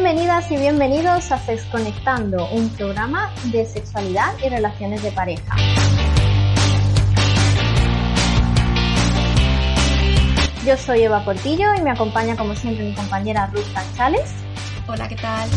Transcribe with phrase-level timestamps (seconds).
[0.00, 1.40] Bienvenidas y bienvenidos a
[1.72, 5.56] Conectando, un programa de sexualidad y relaciones de pareja.
[10.64, 14.32] Yo soy Eva Portillo y me acompaña como siempre mi compañera Ruth Canchales.
[14.86, 15.50] Hola, ¿qué tal?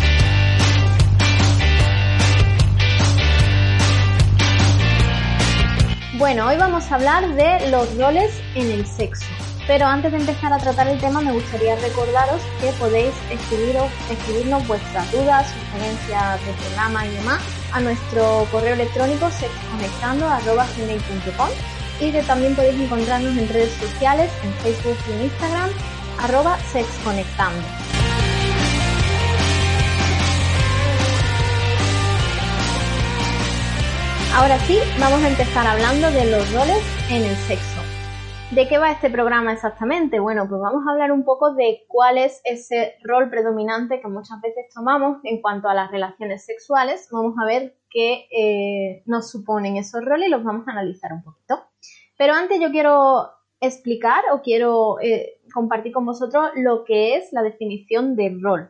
[6.18, 9.28] Bueno, hoy vamos a hablar de los roles en el sexo.
[9.72, 15.10] Pero antes de empezar a tratar el tema me gustaría recordaros que podéis escribirnos vuestras
[15.14, 21.48] dudas, sugerencias de programa y demás a nuestro correo electrónico sexconectando.com
[22.02, 25.70] y que también podéis encontrarnos en redes sociales, en Facebook y en Instagram,
[26.20, 27.66] arroba sexconectando.
[34.36, 37.81] Ahora sí, vamos a empezar hablando de los roles en el sexo.
[38.52, 40.20] ¿De qué va este programa exactamente?
[40.20, 44.42] Bueno, pues vamos a hablar un poco de cuál es ese rol predominante que muchas
[44.42, 47.08] veces tomamos en cuanto a las relaciones sexuales.
[47.14, 51.24] Vamos a ver qué eh, nos suponen esos roles y los vamos a analizar un
[51.24, 51.64] poquito.
[52.18, 53.30] Pero antes yo quiero
[53.62, 58.70] explicar o quiero eh, compartir con vosotros lo que es la definición de rol.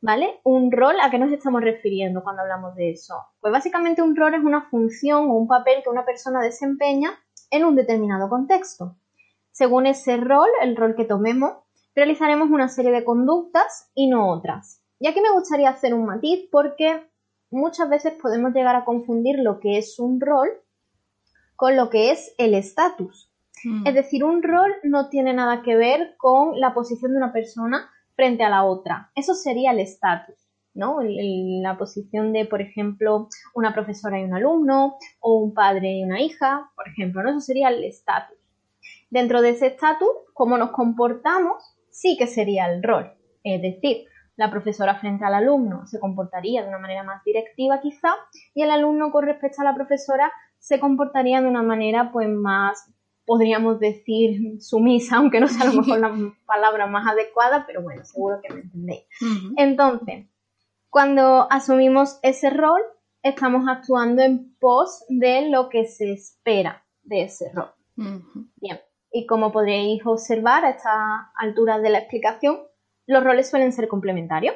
[0.00, 0.40] ¿Vale?
[0.42, 3.14] Un rol, ¿a qué nos estamos refiriendo cuando hablamos de eso?
[3.40, 7.16] Pues básicamente un rol es una función o un papel que una persona desempeña
[7.50, 8.96] en un determinado contexto.
[9.50, 11.52] Según ese rol, el rol que tomemos,
[11.94, 14.82] realizaremos una serie de conductas y no otras.
[15.00, 17.08] Y aquí me gustaría hacer un matiz porque
[17.50, 20.48] muchas veces podemos llegar a confundir lo que es un rol
[21.56, 23.32] con lo que es el estatus.
[23.64, 23.86] Hmm.
[23.86, 27.90] Es decir, un rol no tiene nada que ver con la posición de una persona
[28.14, 29.10] frente a la otra.
[29.14, 30.47] Eso sería el estatus,
[30.78, 30.98] ¿no?
[31.02, 36.22] la posición de, por ejemplo, una profesora y un alumno, o un padre y una
[36.22, 37.30] hija, por ejemplo, ¿no?
[37.30, 38.38] Eso sería el estatus.
[39.10, 43.12] Dentro de ese estatus, cómo nos comportamos, sí que sería el rol.
[43.42, 44.06] Es decir,
[44.36, 48.14] la profesora frente al alumno se comportaría de una manera más directiva quizá,
[48.54, 52.88] y el alumno con respecto a la profesora se comportaría de una manera pues más,
[53.26, 56.12] podríamos decir, sumisa, aunque no sea a lo mejor la
[56.46, 59.04] palabra más adecuada, pero bueno, seguro que me entendéis.
[59.56, 60.26] Entonces,
[60.90, 62.80] cuando asumimos ese rol,
[63.22, 67.70] estamos actuando en pos de lo que se espera de ese rol.
[68.56, 68.80] Bien,
[69.12, 72.60] y como podréis observar a esta altura de la explicación,
[73.06, 74.54] los roles suelen ser complementarios.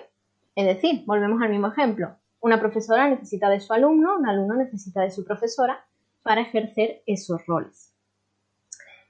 [0.54, 2.16] Es decir, volvemos al mismo ejemplo.
[2.40, 5.84] Una profesora necesita de su alumno, un alumno necesita de su profesora
[6.22, 7.94] para ejercer esos roles.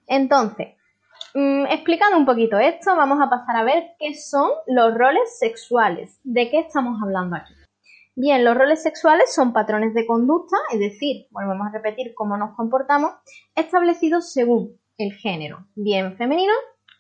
[0.06, 0.77] Entonces,
[1.34, 6.20] mm, explicando un poquito esto, vamos a pasar a ver qué son los roles sexuales.
[6.25, 7.54] ¿De qué estamos hablando aquí?
[8.15, 12.54] Bien, los roles sexuales son patrones de conducta, es decir, volvemos a repetir cómo nos
[12.54, 13.12] comportamos,
[13.54, 16.53] establecidos según el género, bien femenino,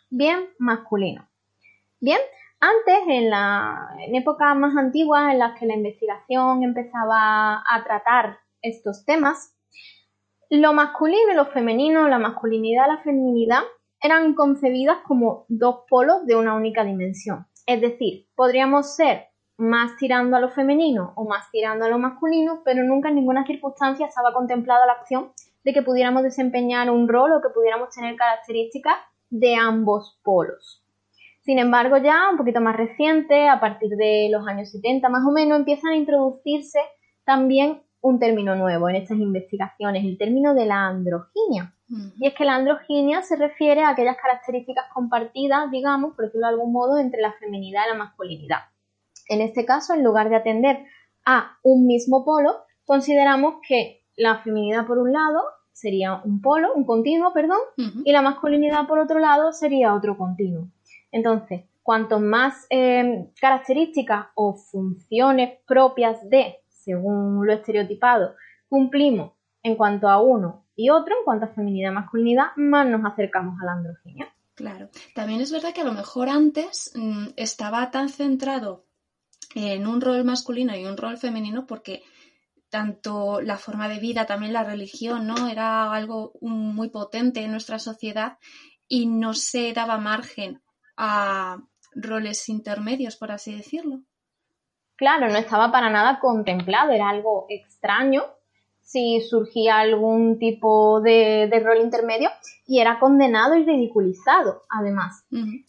[0.08, 1.28] bien masculino.
[2.00, 2.18] Bien,
[2.60, 8.38] antes, en, la, en épocas más antiguas en las que la investigación empezaba a tratar
[8.62, 9.54] estos temas,
[10.48, 13.62] lo masculino y lo femenino, la masculinidad y la feminidad,
[14.02, 17.46] eran concebidas como dos polos de una única dimensión.
[17.66, 22.62] Es decir, podríamos ser más tirando a lo femenino o más tirando a lo masculino,
[22.64, 25.30] pero nunca en ninguna circunstancia estaba contemplada la opción
[25.64, 28.96] de que pudiéramos desempeñar un rol o que pudiéramos tener características
[29.30, 30.82] de ambos polos.
[31.42, 35.32] Sin embargo, ya un poquito más reciente, a partir de los años 70 más o
[35.32, 36.78] menos, empiezan a introducirse
[37.24, 41.74] también un término nuevo en estas investigaciones, el término de la androginia.
[42.18, 46.52] Y es que la androginia se refiere a aquellas características compartidas, digamos, por decirlo de
[46.54, 48.58] algún modo, entre la feminidad y la masculinidad.
[49.28, 50.84] En este caso, en lugar de atender
[51.24, 55.40] a un mismo polo, consideramos que la feminidad por un lado
[55.72, 57.58] sería un polo, un continuo, perdón,
[58.04, 60.68] y la masculinidad por otro lado sería otro continuo.
[61.10, 68.34] Entonces, cuanto más eh, características o funciones propias de según lo estereotipado,
[68.68, 69.32] cumplimos
[69.62, 73.60] en cuanto a uno y otro, en cuanto a feminidad y masculinidad, más nos acercamos
[73.60, 74.34] a la androginia.
[74.54, 74.90] Claro.
[75.14, 78.84] También es verdad que a lo mejor antes mm, estaba tan centrado
[79.54, 82.02] en un rol masculino y un rol femenino porque
[82.70, 85.48] tanto la forma de vida, también la religión, ¿no?
[85.48, 88.38] Era algo muy potente en nuestra sociedad
[88.88, 90.62] y no se daba margen
[90.96, 91.58] a
[91.94, 94.02] roles intermedios, por así decirlo
[95.02, 98.22] claro, no estaba para nada contemplado, era algo extraño
[98.92, 102.28] si surgía algún tipo de, rol intermedio
[102.66, 105.24] y era condenado y ridiculizado, además.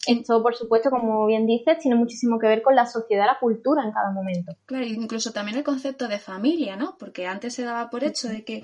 [0.06, 3.82] Esto, por supuesto, como bien dices, tiene muchísimo que ver con la sociedad, la cultura
[3.82, 4.54] en cada momento.
[4.66, 6.96] Claro, incluso también el concepto de familia, ¿no?
[6.98, 8.62] Porque antes se daba por hecho de que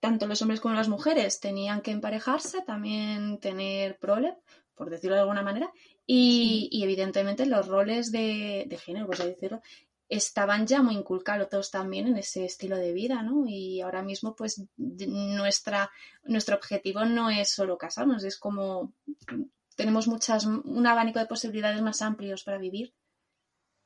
[0.00, 4.36] tanto los hombres como las mujeres tenían que emparejarse, también tener prole,
[4.76, 5.72] por decirlo de alguna manera,
[6.06, 9.60] y, evidentemente los roles de, género, por así decirlo,
[10.08, 13.44] estaban ya muy inculcados también en ese estilo de vida, ¿no?
[13.46, 15.90] Y ahora mismo, pues, nuestra,
[16.24, 18.92] nuestro objetivo no es solo casarnos, es como
[19.78, 22.92] tenemos muchas, un abanico de posibilidades más amplios para vivir.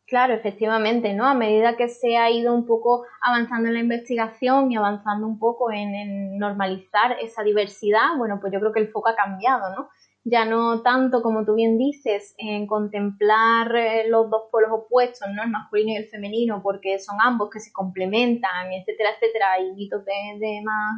[0.06, 1.26] Claro, efectivamente, ¿no?
[1.26, 5.38] A medida que se ha ido un poco avanzando en la investigación y avanzando un
[5.38, 9.74] poco en, en normalizar esa diversidad, bueno, pues yo creo que el foco ha cambiado,
[9.74, 9.90] ¿no?
[10.24, 15.42] Ya no tanto como tú bien dices en contemplar eh, los dos polos opuestos, ¿no?
[15.42, 20.04] el masculino y el femenino, porque son ambos que se complementan, etcétera, etcétera, y mitos
[20.04, 20.94] de, más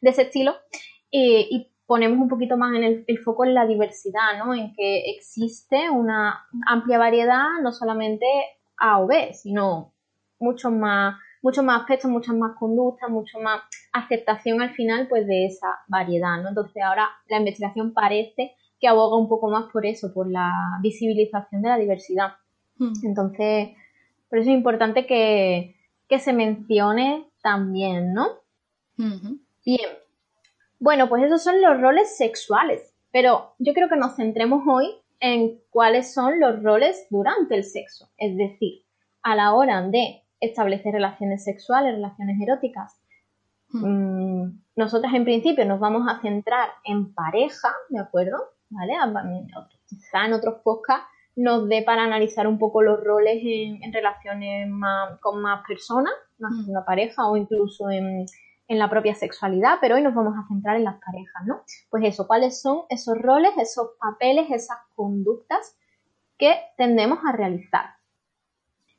[0.00, 0.54] de ese estilo,
[1.10, 4.54] eh, y ponemos un poquito más en el, foco en la diversidad, ¿no?
[4.54, 8.26] en que existe una amplia variedad, no solamente
[8.78, 9.92] A o B, sino
[10.38, 15.46] muchos más muchos más aspectos, muchas más conductas, mucho más aceptación al final pues de
[15.46, 16.48] esa variedad, ¿no?
[16.50, 20.50] Entonces ahora la investigación parece que aboga un poco más por eso, por la
[20.82, 22.32] visibilización de la diversidad.
[22.78, 22.92] Hmm.
[23.04, 23.70] Entonces,
[24.28, 25.76] por eso es importante que,
[26.18, 28.30] se mencione también, ¿no?
[28.96, 29.90] Bien.
[30.80, 34.90] Bueno, pues esos son los roles sexuales, pero yo creo que nos centremos hoy
[35.20, 38.82] en cuáles son los roles durante el sexo, es decir,
[39.22, 43.00] a la hora de establecer relaciones sexuales, relaciones eróticas.
[43.68, 44.42] Hmm.
[44.42, 48.38] Mm, nosotras en principio nos vamos a centrar en pareja, ¿de acuerdo?
[48.70, 48.94] ¿vale?
[49.86, 51.06] Quizá en otros podcasts
[51.36, 54.68] nos dé para analizar un poco los roles en, relaciones
[55.20, 56.70] con más personas, más que mm.
[56.70, 58.26] una pareja o incluso en,
[58.68, 61.62] en, la propia sexualidad, pero hoy nos vamos a centrar en las parejas, ¿no?
[61.88, 65.76] Pues eso, ¿cuáles son esos roles, esos papeles, esas conductas
[66.36, 67.99] que tendemos a realizar?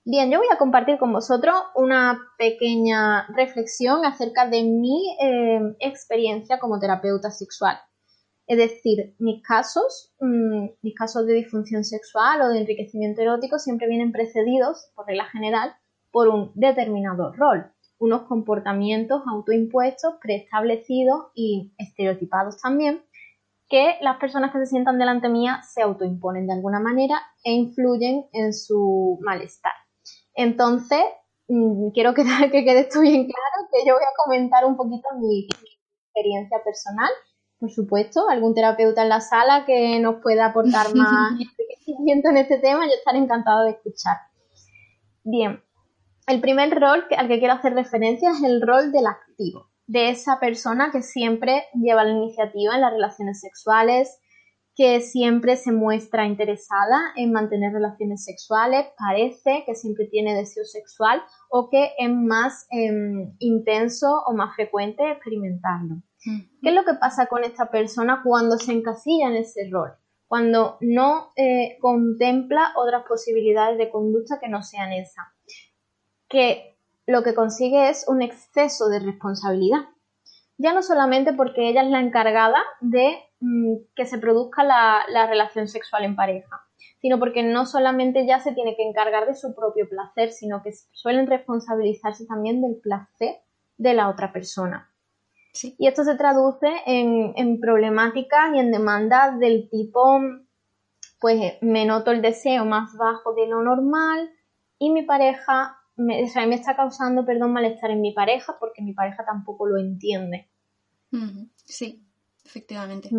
[0.04, 6.58] Bien, yo voy a compartir con vosotros una pequeña reflexión acerca de mi eh, experiencia
[6.58, 7.78] como terapeuta sexual.
[8.48, 13.88] Es decir, mis casos, mm, mis casos de disfunción sexual o de enriquecimiento erótico siempre
[13.88, 15.76] vienen precedidos, por regla general,
[16.12, 23.04] por un determinado rol, unos comportamientos autoimpuestos, preestablecidos y estereotipados también,
[23.70, 28.26] que las personas que se sientan delante mía se autoimponen de alguna manera e influyen
[28.34, 29.81] en su malestar.
[30.36, 31.04] Entonces,
[31.48, 35.08] mm, quiero que, que quede esto bien claro, que yo voy a comentar un poquito
[35.20, 37.10] mi experiencia personal
[37.62, 42.58] por supuesto, algún terapeuta en la sala que nos pueda aportar más enriquecimiento en este
[42.58, 44.18] tema, yo estaré encantado de escuchar.
[45.24, 45.64] Bien,
[46.26, 50.40] el primer rol al que quiero hacer referencia es el rol del activo, de esa
[50.40, 54.20] persona que siempre lleva la iniciativa en las relaciones sexuales,
[54.76, 61.22] que siempre se muestra interesada en mantener relaciones sexuales, parece que siempre tiene deseo sexual
[61.50, 66.02] o que es más em, intenso o más frecuente experimentarlo.
[66.24, 69.92] ¿Qué es lo que pasa con esta persona cuando se encasilla en ese rol?
[70.28, 75.34] Cuando no eh, contempla otras posibilidades de conducta que no sean esa.
[76.30, 76.78] Que
[77.08, 79.80] lo que consigue es un exceso de responsabilidad.
[80.58, 85.28] Ya no solamente porque ella es la encargada de mm, que se produzca la, la
[85.28, 86.62] relación sexual en pareja,
[87.02, 90.72] sino porque no solamente ya se tiene que encargar de su propio placer, sino que
[90.92, 93.42] suelen responsabilizarse también del placer
[93.78, 94.92] de la otra persona.
[95.78, 100.20] Y esto se traduce en, problemáticas y en demandas del tipo,
[101.20, 104.30] pues me noto el deseo más bajo de lo normal
[104.80, 109.26] y mi pareja, me, me está causando, perdón, malestar en mi pareja porque mi pareja
[109.26, 110.50] tampoco lo entiende.
[111.66, 112.06] Sí,
[112.44, 113.10] efectivamente.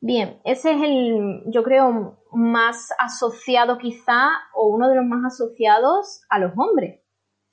[0.00, 6.22] Bien, ese es el, yo creo, más asociado quizá, o uno de los más asociados
[6.28, 7.00] a los hombres,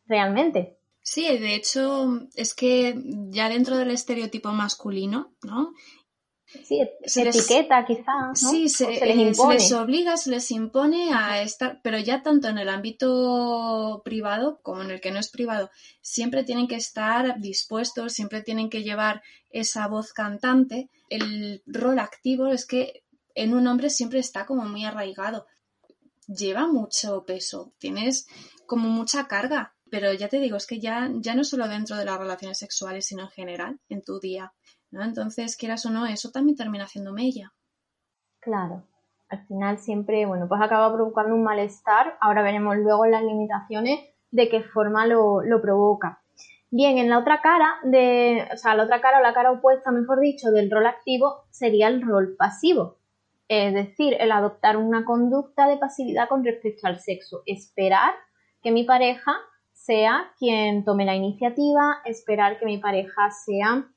[0.06, 0.80] realmente.
[1.01, 2.96] Sí, de hecho, es que
[3.30, 5.74] ya dentro del estereotipo masculino, ¿no?
[6.63, 8.41] Sí, se etiqueta quizás.
[8.44, 8.50] ¿no?
[8.50, 12.58] Sí, se, les se, les obliga, se les impone a estar, pero ya tanto en
[12.58, 15.70] el ámbito privado como en el que no es privado,
[16.01, 20.89] siempre tienen que estar dispuestos, siempre tienen que llevar esa voz cantante.
[21.10, 23.03] El rol activo es que
[23.36, 25.46] en un hombre siempre está como muy arraigado.
[26.27, 28.27] Lleva mucho peso, tienes
[28.65, 32.06] como mucha carga pero ya te digo, es que ya, ya no solo dentro de
[32.06, 34.53] las relaciones sexuales, sino en general, en tu día.
[34.91, 35.03] ¿No?
[35.03, 37.53] Entonces, quieras o no, eso también termina haciendo mella.
[38.39, 38.84] Claro.
[39.29, 42.17] Al final siempre, bueno, pues acaba provocando un malestar.
[42.19, 44.00] Ahora veremos luego las limitaciones
[44.31, 46.22] de qué forma lo, lo provoca.
[46.72, 49.91] Bien, en la otra cara de, o sea, la otra cara o la cara opuesta,
[49.91, 52.98] mejor dicho, del rol activo sería el rol pasivo.
[53.48, 57.41] Es decir, el adoptar una conducta de pasividad con respecto al sexo.
[57.48, 58.13] Esperar
[58.62, 59.36] que mi pareja
[59.74, 63.88] sea quien tome la iniciativa, esperar que mi pareja sea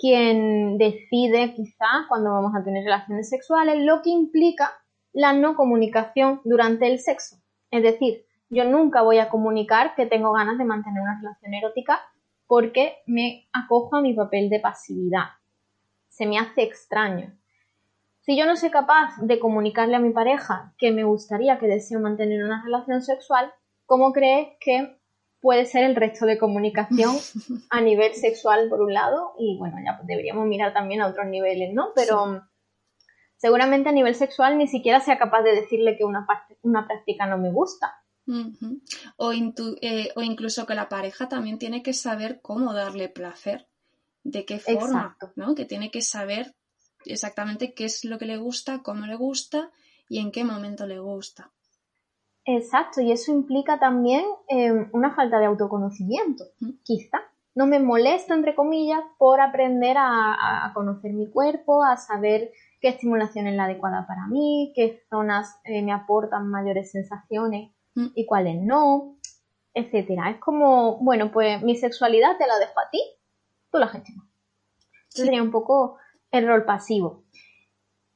[0.00, 4.72] quien decide quizás cuando vamos a tener relaciones sexuales, lo que implica
[5.12, 7.36] la no comunicación durante el sexo.
[7.70, 12.00] Es decir, yo nunca voy a comunicar que tengo ganas de mantener una relación erótica
[12.46, 15.26] porque me acojo a mi papel de pasividad.
[16.08, 17.36] Se me hace extraño.
[18.22, 22.00] Si yo no soy capaz de comunicarle a mi pareja que me gustaría, que deseo
[22.00, 23.52] mantener una relación sexual,
[23.86, 24.99] ¿cómo crees que
[25.40, 27.16] puede ser el resto de comunicación
[27.70, 29.34] a nivel sexual por un lado?
[29.38, 31.92] Y bueno, ya pues deberíamos mirar también a otros niveles, ¿no?
[31.94, 32.42] Pero
[33.36, 36.26] seguramente a nivel sexual ni siquiera sea capaz de decirle que una,
[36.62, 37.96] una práctica no me gusta.
[39.16, 43.66] o, eh, o, incluso que la pareja también tiene que saber cómo darle placer,
[44.22, 45.54] de qué forma, ¿no?
[45.54, 46.54] Que tiene que saber
[47.04, 49.70] exactamente qué es lo que le gusta, cómo le gusta
[50.08, 51.50] y en qué momento le gusta.
[52.44, 56.44] Exacto, y eso implica también em, una falta de autoconocimiento,
[56.82, 57.22] quizá.
[57.54, 63.46] No me molesto, entre comillas, por aprender a conocer mi cuerpo, a saber qué estimulación
[63.46, 68.06] es la adecuada para mí, qué zonas eh, me aportan mayores sensaciones mm.
[68.14, 69.16] y cuáles no,
[69.74, 70.30] etcétera.
[70.30, 73.02] Es como, bueno, pues mi sexualidad te la dejo a ti,
[73.70, 74.26] tú la gestionas.
[75.08, 75.98] Sería un poco
[76.30, 77.24] el rol pasivo.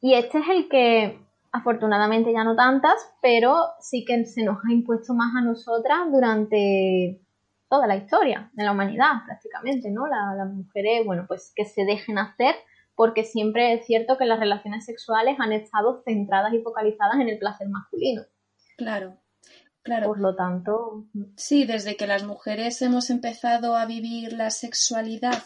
[0.01, 1.24] Y este es el que
[1.55, 7.21] afortunadamente ya no tantas, pero sí que se nos ha impuesto más a nosotras durante
[7.69, 10.09] toda la historia de la humanidad prácticamente, ¿no?
[10.09, 12.57] las mujeres, bueno, pues que se dejen hacer
[12.97, 17.39] porque siempre es cierto que las relaciones sexuales han estado centradas y focalizadas en el
[17.39, 18.23] placer masculino.
[18.77, 19.17] Claro,
[19.83, 20.09] claro.
[20.09, 21.07] Por lo tanto.
[21.37, 25.45] Sí, desde que las mujeres hemos empezado a vivir la sexualidad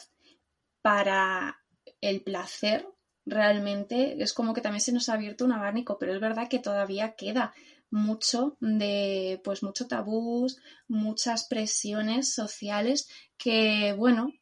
[0.81, 1.59] para
[2.00, 2.87] el placer,
[3.29, 6.59] realmente es como que también se nos ha abierto un abanico, pero es verdad que
[6.59, 7.53] todavía queda
[7.91, 10.59] mucho de, pues mucho tabús,
[10.89, 13.09] muchas presiones sociales
[13.39, 14.33] que, bueno,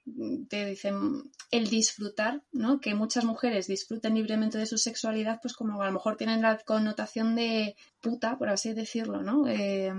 [0.48, 2.80] te dicen el disfrutar, ¿no?
[2.80, 6.58] Que muchas mujeres disfruten libremente de su sexualidad, pues como a lo mejor tienen la
[6.58, 9.46] connotación de puta, por así decirlo, ¿no?
[9.46, 9.92] Eh,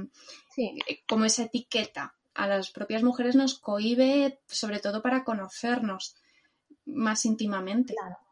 [0.54, 0.78] sí.
[1.08, 6.16] Como esa etiqueta a las propias mujeres nos cohibe, sobre todo para conocernos
[6.86, 7.94] más íntimamente.
[7.94, 8.27] Claro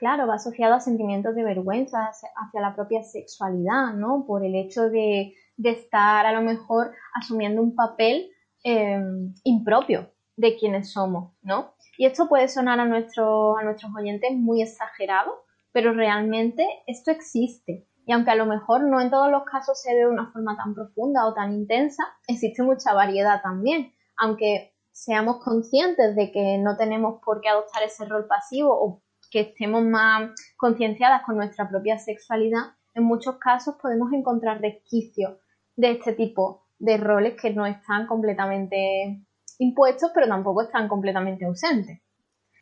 [0.00, 4.24] claro, va asociado a sentimientos de vergüenza hacia la propia sexualidad, ¿no?
[4.26, 8.30] Por el hecho de, estar a lo mejor asumiendo un papel
[8.64, 11.74] em, impropio de quienes somos, ¿no?
[11.98, 17.86] Y esto puede sonar a, a nuestros oyentes muy exagerado, pero realmente esto existe.
[18.06, 20.56] Y aunque a lo mejor no en todos los casos se ve de una forma
[20.56, 23.92] tan profunda o tan intensa, existe mucha variedad también.
[24.16, 29.40] Aunque seamos conscientes de que no tenemos por qué adoptar ese rol pasivo o que
[29.40, 35.38] estemos más concienciadas con nuestra propia sexualidad, en muchos casos podemos encontrar resquicios
[35.76, 39.22] de este tipo de roles que no están completamente
[39.58, 42.00] impuestos, pero tampoco están completamente ausentes.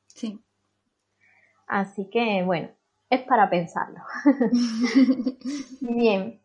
[0.07, 0.41] Sí.
[1.67, 2.69] Así que, bueno,
[3.09, 4.01] es para pensarlo.
[5.81, 6.41] Bien.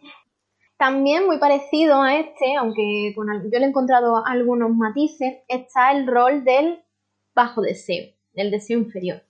[0.77, 6.07] También muy parecido a este, aunque con, yo le he encontrado algunos matices, está el
[6.07, 6.83] rol del
[7.33, 9.23] bajo deseo, del deseo inferior.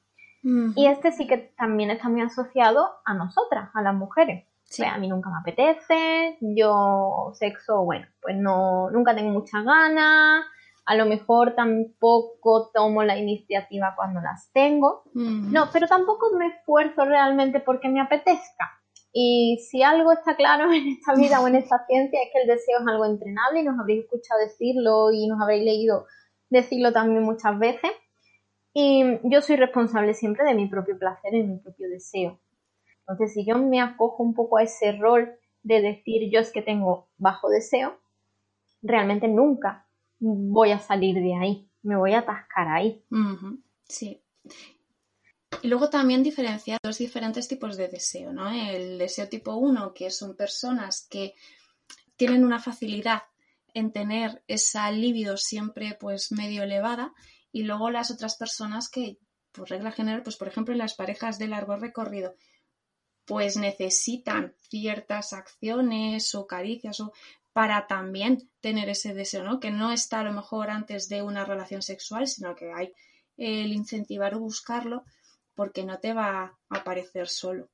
[0.44, 4.46] Y este sí que también está muy asociado a nosotras, a las mujeres.
[4.86, 10.44] a mí nunca me apetece, yo sexo, bueno, pues no, nunca tengo muchas ganas,
[10.86, 15.04] a lo mejor tampoco tomo la iniciativa cuando las tengo.
[15.14, 18.70] No, pero tampoco me esfuerzo realmente porque me apetezca.
[19.14, 22.48] Y si algo está claro en esta vida o en esta ciencia es que el
[22.48, 26.06] deseo es algo entrenable y nos habréis escuchado decirlo y nos habréis leído
[26.50, 27.92] decirlo también muchas veces.
[28.74, 32.40] Y yo soy responsable siempre de mi propio placer y mi propio deseo.
[33.02, 36.62] Entonces, si yo me acojo un poco a ese rol de decir yo es que
[36.62, 38.00] tengo bajo deseo,
[38.82, 39.88] realmente nunca
[40.20, 43.04] voy a salir de ahí, me voy a atascar ahí.
[43.88, 44.22] Sí.
[45.62, 48.50] Y luego también diferenciar dos diferentes tipos de deseo, ¿no?
[48.50, 51.36] El deseo tipo 1, que son personas que
[52.16, 53.24] tienen una facilidad
[53.74, 57.14] en tener esa libido siempre pues medio elevada
[57.54, 59.20] y luego las otras personas que,
[59.54, 62.36] por regla general, pues por ejemplo, las parejas de largo recorrido,
[63.26, 67.14] pues necesitan ciertas acciones o caricias o
[67.54, 69.60] para también tener ese deseo, ¿no?
[69.60, 72.92] Que no está a lo mejor antes de una relación sexual, sino que hay
[73.38, 75.04] el incentivar o buscarlo
[75.54, 77.70] porque no te va a aparecer solo.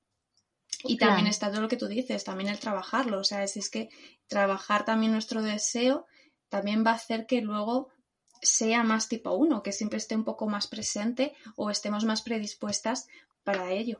[0.83, 3.69] Y también está todo lo que tú dices, también el trabajarlo, o sea, es, es
[3.69, 3.89] que
[4.27, 6.05] trabajar también nuestro deseo
[6.49, 7.89] también va a hacer que luego
[8.41, 13.07] sea más tipo 1, que siempre esté un poco más presente o estemos más predispuestas
[13.43, 13.99] para ello.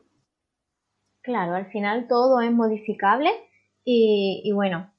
[1.22, 3.30] Claro, al final todo es modificable
[3.84, 4.92] y, bueno,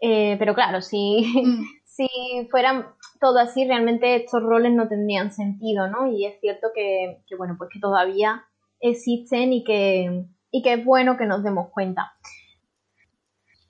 [0.00, 1.64] eh, pero claro, si, mm.
[1.84, 2.08] si
[2.50, 2.86] fueran
[3.20, 6.10] todo así, realmente estos roles no tendrían sentido, ¿no?
[6.10, 8.44] Y es cierto que, bueno, pues que todavía
[8.80, 12.12] existen y que, y que es bueno que nos demos cuenta.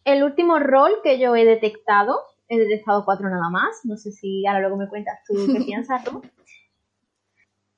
[0.05, 2.21] El último rol que yo he detectado,
[2.51, 6.05] he detectado cuatro nada más, no sé si ahora luego me cuentas tú qué piensas
[6.05, 6.21] tú.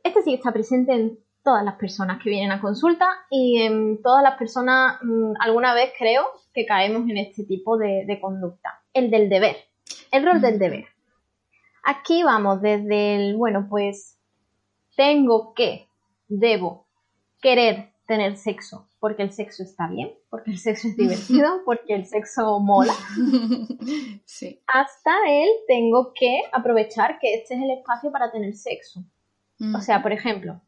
[0.02, 4.22] Este sí está presente en todas las personas que vienen a consulta y en todas
[4.22, 6.24] las personas mm, alguna vez creo
[6.54, 9.56] que caemos en este tipo de, de conducta, el del deber,
[10.10, 10.86] el rol del deber.
[11.84, 14.18] Aquí vamos desde el, bueno, pues
[14.96, 15.86] tengo que,
[16.28, 16.86] debo,
[17.42, 22.06] querer tener sexo, porque el sexo está bien, porque el sexo es divertido, porque el
[22.06, 22.94] sexo mola.
[24.24, 24.62] Sí.
[24.68, 29.04] Hasta él tengo que aprovechar que este es el espacio para tener sexo.
[29.76, 30.60] O sea, por ejemplo,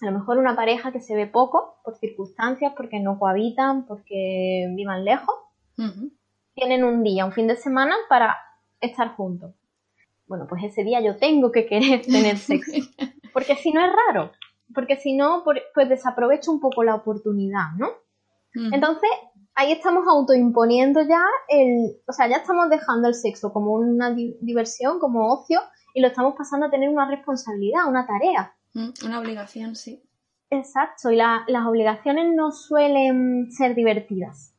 [0.00, 4.68] a lo mejor una pareja que se ve poco por circunstancias, porque no cohabitan, porque
[4.74, 5.34] vivan lejos,
[6.54, 8.36] tienen un día, un fin de semana para
[8.80, 9.54] estar juntos.
[10.26, 12.72] Bueno, pues ese día yo tengo que querer tener sexo,
[13.32, 14.32] porque si no es raro,
[14.72, 17.88] porque si no, pues desaprovecho un poco la oportunidad, ¿no?
[18.72, 19.10] Entonces,
[19.54, 25.00] ahí estamos autoimponiendo ya el, o sea, ya estamos dejando el sexo como una diversión,
[25.00, 25.60] como ocio,
[25.92, 28.54] y lo estamos pasando a tener una responsabilidad, una tarea.
[28.74, 30.02] Mm, una obligación, sí.
[30.50, 34.54] Exacto, y las obligaciones no suelen ser divertidas.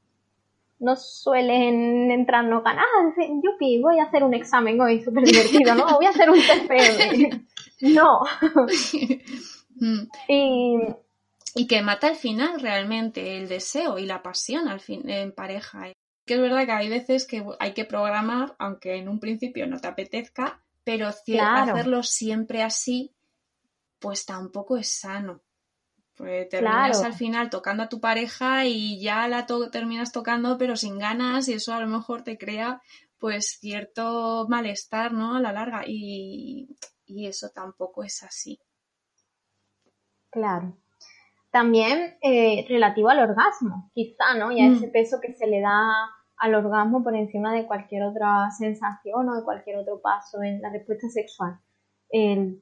[0.79, 2.85] No suelen entrarnos ganas
[3.15, 5.85] de yupi, voy a hacer un examen hoy súper divertido, ¿no?
[5.95, 7.45] Voy a hacer un TFM.
[7.93, 8.19] no.
[9.75, 10.07] Mm.
[10.29, 10.77] y,
[11.55, 15.91] y que mata al final realmente el deseo y la pasión al fin en pareja.
[16.25, 19.79] Que es verdad que hay veces que hay que programar, aunque en un principio no
[19.79, 23.11] te apetezca, pero hacerlo siempre así
[23.99, 25.41] pues tampoco es sano.
[26.15, 30.97] Pues terminas al final tocando a tu pareja y ya la terminas tocando pero sin
[30.97, 32.81] ganas y eso a lo mejor te crea
[33.17, 35.35] pues cierto malestar, ¿no?
[35.35, 36.69] A la larga y,
[37.07, 38.59] eso tampoco es así.
[40.35, 40.77] Claro.
[41.49, 44.51] También eh, relativo al orgasmo, quizá, ¿no?
[44.51, 44.91] Y a ese mm.
[44.91, 45.81] peso que se le da
[46.37, 50.69] al orgasmo por encima de cualquier otra sensación o de cualquier otro paso en la
[50.69, 51.59] respuesta sexual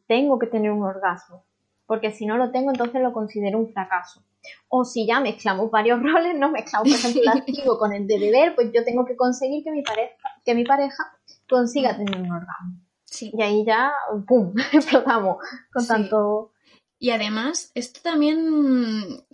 [0.07, 1.45] tengo que tener un orgasmo,
[1.85, 4.23] porque si no lo tengo entonces lo considero un fracaso.
[4.67, 8.19] O si ya mezclamos varios roles, no mezclamos por ejemplo el activo con el de
[8.19, 11.03] beber, pues yo tengo que conseguir que mi pareja, que mi pareja
[11.49, 12.79] consiga tener un orgasmo.
[13.21, 13.91] Y ahí ya,
[14.27, 15.37] ¡pum!, explotamos
[15.71, 16.49] con tanto...
[16.99, 19.25] Y además, esto también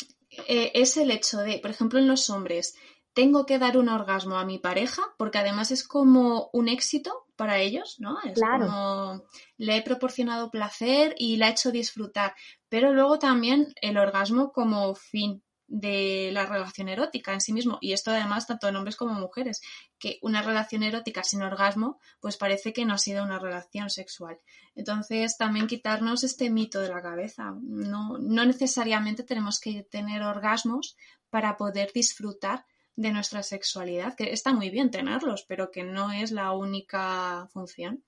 [0.47, 2.75] eh, es el hecho de, por ejemplo, en los hombres,
[3.13, 7.59] tengo que dar un orgasmo a mi pareja, porque además es como un éxito para
[7.59, 8.17] ellos, ¿no?
[8.23, 8.67] Es claro.
[8.67, 9.23] como
[9.57, 12.33] le he proporcionado placer y la he hecho disfrutar,
[12.69, 17.93] pero luego también el orgasmo como fin de la relación erótica en sí mismo y
[17.93, 19.61] esto además tanto en hombres como en mujeres
[19.97, 24.39] que una relación erótica sin orgasmo pues parece que no ha sido una relación sexual
[24.75, 30.97] entonces también quitarnos este mito de la cabeza no, no necesariamente tenemos que tener orgasmos
[31.29, 32.65] para poder disfrutar
[32.99, 38.03] de nuestra sexualidad, que está muy bien tenerlos, pero que no es la única función.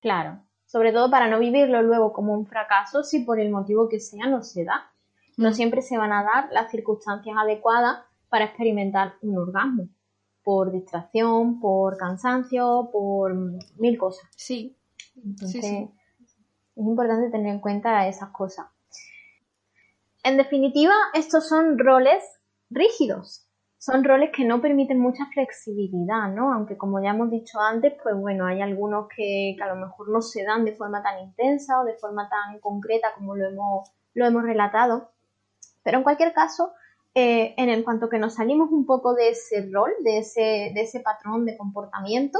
[0.00, 3.98] Claro, sobre todo para no vivirlo luego como un fracaso si por el motivo que
[3.98, 4.92] sea no se da.
[5.38, 9.88] No siempre se van a dar las circunstancias adecuadas para experimentar un orgasmo,
[10.42, 13.34] por distracción, por cansancio, por
[13.78, 14.28] mil cosas.
[14.36, 14.76] Sí.
[15.24, 18.66] Entonces, es importante tener en cuenta esas cosas.
[20.24, 22.22] En definitiva, estos son roles
[22.68, 23.48] rígidos,
[23.78, 26.52] son roles que no permiten mucha flexibilidad, ¿no?
[26.52, 30.20] Aunque como ya hemos dicho antes, pues bueno, hay algunos que, a lo mejor no
[30.20, 34.26] se dan de forma tan intensa o de forma tan concreta como lo hemos, lo
[34.26, 35.12] hemos relatado.
[35.88, 36.74] Pero en cualquier caso,
[37.14, 40.82] eh, en el cuanto que nos salimos un poco de ese rol, de ese, de
[40.82, 42.38] ese patrón de comportamiento,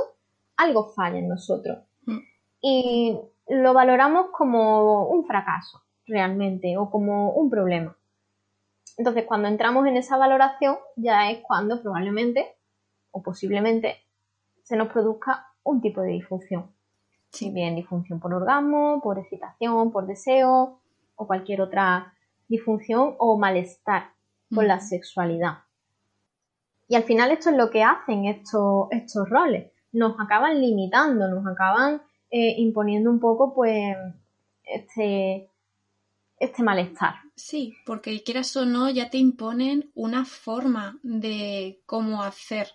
[0.59, 1.79] algo falla en nosotros.
[2.05, 2.19] Mm.
[2.61, 7.97] Y lo valoramos como un fracaso, realmente, o como un problema.
[8.99, 12.55] Entonces, cuando entramos en esa valoración, ya es cuando probablemente
[13.13, 13.97] o posiblemente
[14.63, 16.71] se nos produzca un tipo de disfunción.
[17.31, 20.81] Si bien disfunción por orgasmo, por excitación, por deseo
[21.17, 22.13] o cualquier otra
[22.49, 24.13] disfunción o malestar
[24.55, 25.59] con la sexualidad.
[26.89, 29.71] Y al final esto es lo que hacen estos, estos roles.
[29.93, 33.95] Nos acaban limitando, nos acaban eh, imponiendo un poco pues
[34.65, 35.51] este,
[36.39, 37.15] este malestar.
[37.35, 42.69] Sí, porque quieras o no, ya te imponen una forma de cómo hacer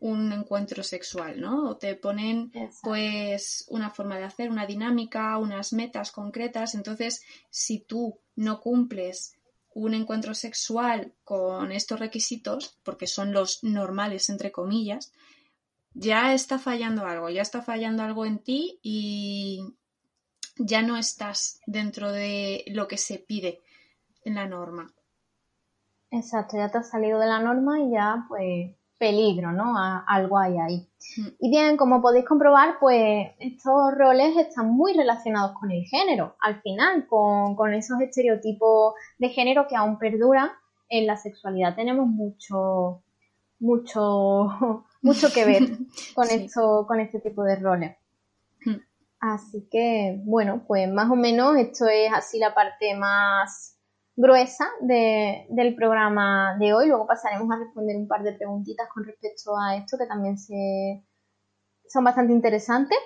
[0.00, 1.70] un encuentro sexual, ¿no?
[1.70, 6.74] O te ponen pues una forma de hacer, una dinámica, unas metas concretas.
[6.74, 9.36] Entonces, si tú no cumples
[9.74, 15.12] un encuentro sexual con estos requisitos, porque son los normales, entre comillas,
[15.92, 19.74] ya está fallando algo, ya está fallando algo en ti y
[20.58, 23.60] ya no estás dentro de lo que se pide
[24.24, 24.92] en la norma.
[26.10, 29.74] Exacto, ya te has salido de la norma y ya pues peligro, ¿no?
[30.06, 30.88] algo hay ahí.
[31.16, 31.28] Mm.
[31.38, 36.60] Y bien, como podéis comprobar, pues estos roles están muy relacionados con el género, al
[36.62, 40.50] final, con, esos estereotipos de género que aún perduran.
[40.88, 43.02] En la sexualidad tenemos mucho,
[43.58, 45.62] mucho, mucho que ver
[46.14, 47.96] con esto, con este tipo de roles.
[48.64, 48.76] Mm.
[49.20, 53.75] Así que, bueno, pues más o menos esto es así la parte más
[54.16, 56.88] gruesa del programa de hoy.
[56.88, 61.04] Luego pasaremos a responder un par de preguntitas con respecto a esto que también se,
[61.88, 62.98] son bastante interesantes.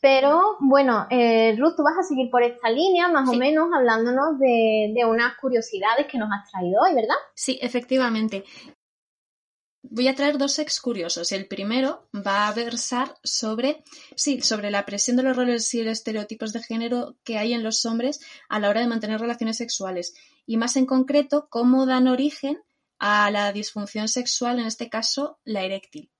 [0.00, 4.38] Pero bueno, eh, Ruth, tú vas a seguir por esta línea, más o menos, hablándonos
[4.38, 7.16] de, de, unas curiosidades que nos has traído hoy, ¿verdad?
[7.34, 8.44] Sí, efectivamente.
[9.90, 11.32] Voy a traer dos ex curiosos.
[11.32, 15.92] El primero va a versar sobre, sí, sobre la presión de los roles y los
[15.92, 20.14] estereotipos de género que hay en los hombres a la hora de mantener relaciones sexuales
[20.46, 22.60] y más en concreto cómo dan origen
[22.98, 26.10] a la disfunción sexual, en este caso la eréctil.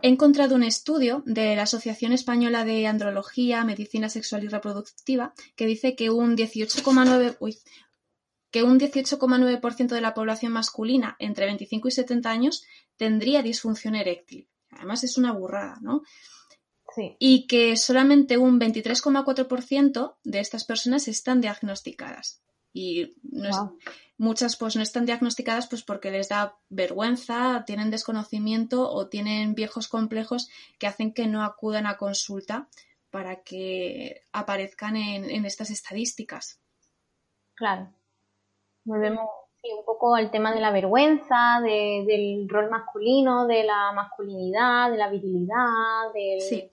[0.00, 5.66] He encontrado un estudio de la Asociación Española de Andrología, Medicina Sexual y Reproductiva que
[5.66, 7.36] dice que un 18,9
[8.50, 12.64] que un 18,9% de la población masculina entre 25 y 70 años
[12.96, 14.48] tendría disfunción eréctil.
[14.70, 16.02] Además es una burrada, ¿no?
[16.94, 17.16] Sí.
[17.18, 22.42] Y que solamente un 23,4% de estas personas están diagnosticadas.
[22.72, 23.16] Y
[24.16, 29.88] muchas pues no están diagnosticadas pues porque les da vergüenza, tienen desconocimiento o tienen viejos
[29.88, 32.68] complejos que hacen que no acudan a consulta
[33.10, 36.60] para que aparezcan en estas estadísticas.
[37.54, 37.97] Claro
[38.88, 39.28] volvemos
[39.62, 45.08] un poco al tema de la vergüenza, del rol masculino, de la masculinidad, de la
[45.08, 46.40] virilidad, del...
[46.40, 46.70] Sí.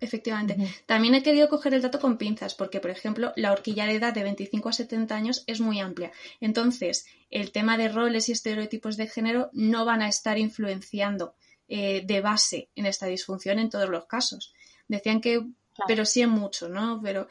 [0.00, 0.56] Efectivamente.
[0.84, 4.12] También he querido coger el dato con pinzas, porque, por ejemplo, la horquilla de edad
[4.12, 6.10] de 25 a 70 años es muy amplia.
[6.40, 11.36] Entonces, el tema de roles y estereotipos de género no van a estar influenciando
[11.68, 14.52] eh, de base en esta disfunción en todos los casos.
[14.88, 15.46] Decían que,
[15.86, 17.00] pero sí en mucho, ¿no?
[17.00, 17.28] Pero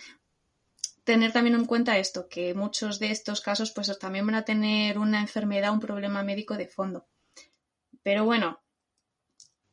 [1.04, 4.98] tener también en cuenta esto, que muchos de estos casos pues también van a tener
[4.98, 7.06] una enfermedad, un problema médico de fondo.
[8.04, 8.60] Pero bueno,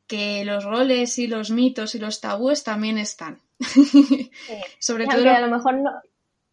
[0.07, 3.39] que los roles y los mitos y los tabúes también están.
[4.79, 5.29] Sobre todo.
[5.29, 5.91] a lo mejor no,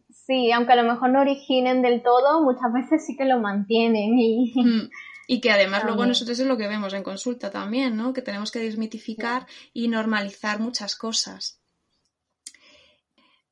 [0.09, 4.19] sí, aunque a lo mejor no originen del todo, muchas veces sí que lo mantienen.
[4.19, 4.89] Y, mm,
[5.27, 8.13] y que además luego nosotros es lo que vemos en consulta también, ¿no?
[8.13, 11.59] Que tenemos que desmitificar y normalizar muchas cosas.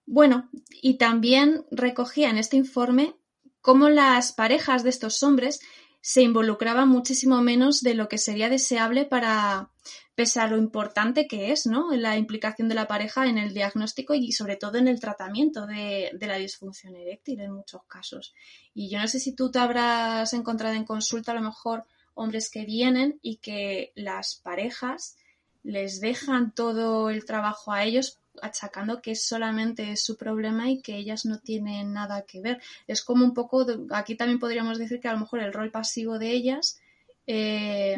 [0.06, 0.50] Bueno,
[0.82, 3.16] y también recogía en este informe
[3.62, 5.60] cómo las parejas de estos hombres
[6.00, 9.72] se involucraban muchísimo menos de lo que sería deseable para,
[10.14, 11.92] pese a lo importante que es, ¿no?
[11.96, 16.12] La implicación de la pareja en el diagnóstico y sobre todo en el tratamiento de,
[16.14, 18.36] de, la disfunción eréctil en muchos casos.
[18.76, 22.52] Y yo no sé si tú te habrás encontrado en consulta a lo mejor hombres
[22.52, 25.18] que vienen y que las parejas
[25.64, 30.96] les dejan todo el trabajo a ellos achacando que solamente es su problema y que
[30.96, 32.62] ellas no tienen nada que ver.
[32.88, 36.20] Es como un poco, aquí también podríamos decir que a lo mejor el rol pasivo
[36.20, 36.80] de ellas
[37.28, 37.98] eh,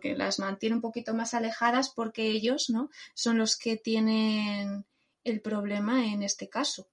[0.00, 4.84] que las mantiene un poquito más alejadas porque ellos no son los que tienen
[5.24, 6.86] el problema en este caso.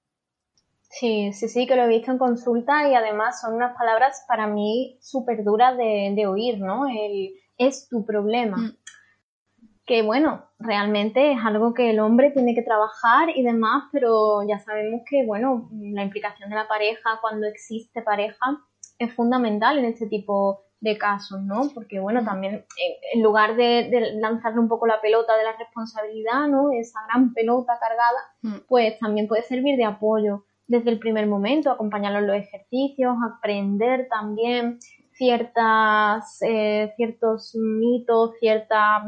[0.90, 4.46] Sí, sí, sí, que lo he visto en consulta y además son unas palabras para
[4.46, 6.88] mí súper duras de, oír, ¿no?
[6.88, 8.58] El es tu problema.
[8.58, 8.78] Mm
[9.86, 14.60] que bueno, realmente es algo que el hombre tiene que trabajar y demás, pero ya
[14.60, 18.60] sabemos que bueno, la implicación de la pareja cuando existe pareja
[18.98, 21.70] es fundamental en este tipo de casos, ¿no?
[21.74, 22.26] Porque bueno, mm.
[22.26, 22.66] también
[23.14, 26.72] en lugar de, lanzarle un poco la pelota de la responsabilidad, ¿no?
[26.72, 28.68] Esa gran pelota cargada, mm.
[28.68, 34.08] pues también puede servir de apoyo desde el primer momento, acompañarlo en los ejercicios, aprender
[34.10, 34.80] también
[35.14, 39.04] ciertas, eh, ciertos mitos, ciertas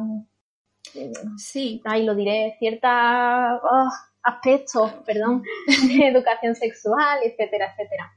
[1.37, 3.89] sí, ahí lo diré, ciertos oh,
[4.23, 8.13] aspectos, perdón, de educación sexual, etcétera, etcétera.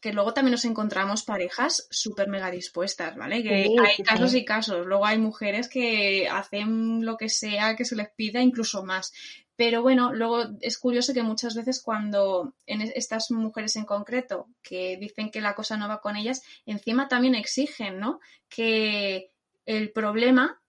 [0.00, 3.42] Que luego también nos encontramos parejas súper mega dispuestas, ¿vale?
[3.42, 4.86] Que hay casos y casos.
[4.86, 9.12] Luego hay mujeres que hacen lo que sea que se les pida, incluso más.
[9.56, 14.96] Pero bueno, luego es curioso que muchas veces cuando en estas mujeres en concreto que
[14.98, 18.20] dicen que la cosa no va con ellas, encima también exigen, ¿no?
[18.48, 19.32] Que
[19.66, 20.60] el problema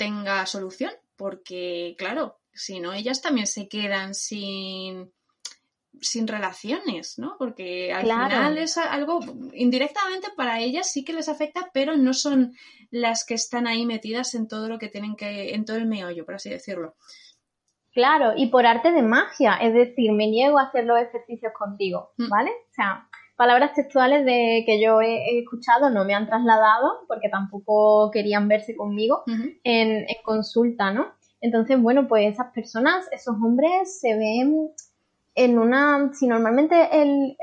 [0.00, 5.12] tenga solución, porque claro, si no, ellas también se quedan sin
[6.00, 7.36] sin relaciones, ¿no?
[7.38, 9.20] Porque al final es algo
[9.52, 12.54] indirectamente para ellas sí que les afecta, pero no son
[12.90, 16.24] las que están ahí metidas en todo lo que tienen que, en todo el meollo,
[16.24, 16.94] por así decirlo.
[17.92, 22.12] Claro, y por arte de magia, es decir, me niego a hacer los ejercicios contigo,
[22.16, 22.28] mm.
[22.30, 22.50] ¿vale?
[22.50, 23.09] O sea,
[23.40, 28.76] palabras textuales de que yo he, escuchado no me han trasladado porque tampoco querían verse
[28.76, 29.22] conmigo
[29.64, 31.06] en, consulta, ¿no?
[31.40, 34.68] Entonces, bueno, pues esas personas, esos hombres se ven
[35.34, 37.34] en una, si normalmente el,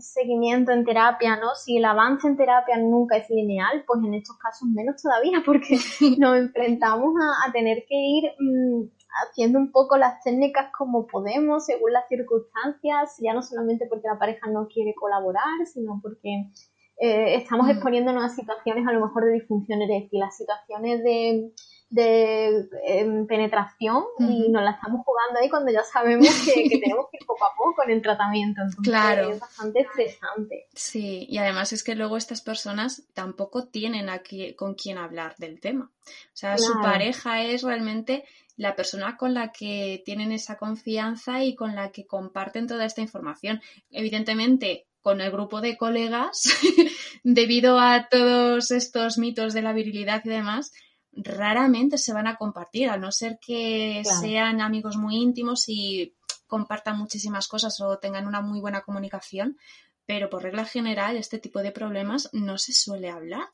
[0.00, 1.54] seguimiento en terapia, ¿no?
[1.54, 5.78] Si el avance en terapia nunca es lineal, pues en estos casos menos todavía, porque
[6.18, 7.14] nos enfrentamos
[7.46, 8.82] a, tener que ir mm,
[9.14, 14.18] haciendo un poco las técnicas como podemos, según las circunstancias, ya no solamente porque la
[14.18, 16.50] pareja no quiere colaborar, sino porque
[16.98, 17.70] eh, estamos mm.
[17.70, 21.52] exponiéndonos a situaciones a lo mejor de disfunción eréctil, las situaciones de,
[21.90, 27.18] de em, penetración y nos la estamos jugando ahí cuando ya sabemos que, tenemos que
[27.20, 28.62] ir poco a poco en el tratamiento.
[28.62, 29.30] Entonces claro.
[29.30, 30.66] es bastante estresante.
[30.72, 35.60] Sí, y además es que luego estas personas tampoco tienen aquí con quién hablar del
[35.60, 35.90] tema.
[36.06, 38.24] O sea, su pareja es realmente
[38.56, 43.00] la persona con la que tienen esa confianza y con la que comparten toda esta
[43.00, 43.60] información.
[43.90, 46.42] Evidentemente, con el grupo de colegas,
[47.24, 50.72] debido a todos estos mitos de la virilidad y demás,
[51.12, 56.14] raramente se van a compartir, a no ser que sean amigos muy íntimos y
[56.46, 59.58] compartan muchísimas cosas o tengan una muy buena comunicación,
[60.06, 63.48] pero por regla general este tipo de problemas no se suele hablar.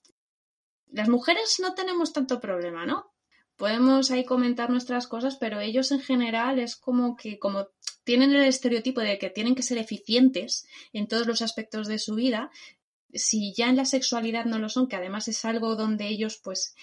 [0.88, 3.09] Las mujeres no tenemos tanto problema, ¿no?
[3.60, 7.68] Podemos ahí comentar nuestras cosas, pero ellos en general es como que como
[8.04, 12.14] tienen el estereotipo de que tienen que ser eficientes en todos los aspectos de su
[12.14, 12.50] vida,
[13.12, 16.74] si ya en la sexualidad no lo son, que además es algo donde ellos, pues,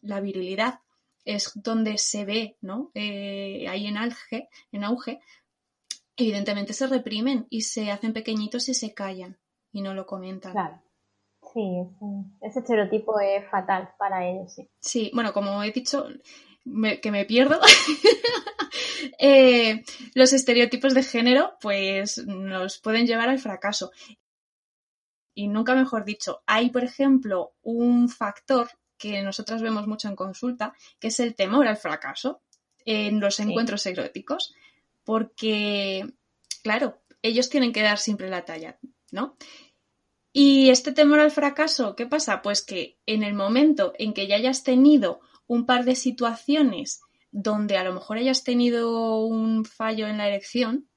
[0.00, 0.80] la virilidad
[1.26, 2.90] es donde se ve, ¿no?
[2.94, 5.20] Eh, ahí en auge, en auge,
[6.16, 9.38] evidentemente se reprimen y se hacen pequeñitos y se callan
[9.70, 10.52] y no lo comentan.
[10.52, 10.82] Claro.
[11.52, 11.60] Sí,
[12.40, 14.68] ese estereotipo es fatal para ellos, sí.
[14.80, 16.06] Sí, bueno, como he dicho,
[17.02, 17.60] que me pierdo,
[19.18, 19.82] eh,
[20.14, 23.90] los estereotipos de género pues nos pueden llevar al fracaso.
[25.34, 30.74] Y nunca mejor dicho, hay, por ejemplo, un factor que nosotras vemos mucho en consulta,
[31.00, 32.42] que es el temor al fracaso
[32.84, 34.54] en los encuentros eróticos,
[35.04, 36.06] porque,
[36.62, 38.78] claro, ellos tienen que dar siempre la talla,
[39.10, 39.36] ¿no?
[40.32, 42.40] Y este temor al fracaso, ¿qué pasa?
[42.40, 47.76] Pues que en el momento en que ya hayas tenido un par de situaciones donde
[47.76, 50.88] a lo mejor hayas tenido un fallo en la elección,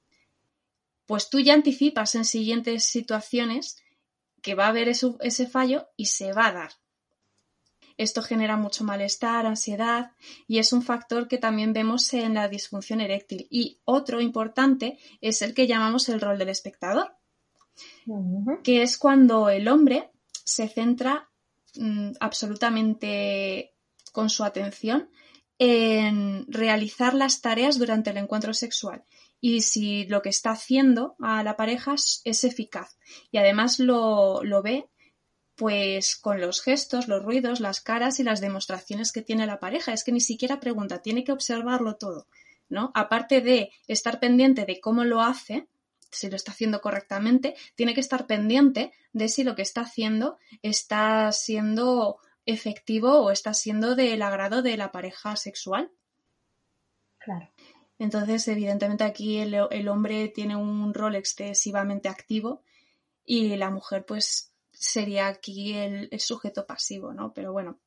[1.06, 3.78] pues tú ya anticipas en siguientes situaciones
[4.42, 6.72] que va a haber ese, fallo y se va a dar.
[7.98, 10.12] Esto genera mucho malestar, ansiedad
[10.48, 13.48] y es un factor que también vemos en la disfunción eréctil.
[13.50, 17.15] Y otro importante es el que llamamos el rol del espectador
[18.64, 20.12] que es cuando el hombre
[20.44, 21.30] se centra
[21.76, 23.74] mm, absolutamente
[24.12, 25.10] con su atención
[25.58, 29.04] en realizar las tareas durante el encuentro sexual
[29.40, 32.98] y si lo que está haciendo a la pareja es eficaz
[33.32, 34.90] y además lo, lo ve
[35.56, 39.94] pues con los gestos, los ruidos, las caras y las demostraciones que tiene la pareja.
[39.94, 42.28] Es que ni siquiera pregunta, tiene que observarlo todo,
[42.70, 42.92] ¿no?
[42.94, 45.68] Aparte de estar pendiente de cómo lo hace,
[46.12, 50.38] si lo está haciendo correctamente, tiene que estar pendiente de si lo que está haciendo
[50.62, 55.92] está siendo efectivo o está siendo del agrado de la pareja sexual.
[57.18, 57.50] Claro.
[57.98, 62.62] Entonces, evidentemente aquí el, hombre tiene un rol excesivamente activo
[63.26, 67.34] y la mujer pues sería aquí el, sujeto pasivo, ¿no?
[67.34, 67.80] Pero bueno,